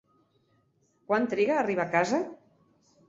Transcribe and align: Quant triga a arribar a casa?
Quant 1.11 1.29
triga 1.35 1.55
a 1.57 1.61
arribar 1.65 1.85
a 1.87 1.93
casa? 1.97 2.23